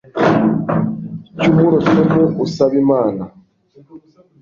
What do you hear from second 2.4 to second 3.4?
u asaba imana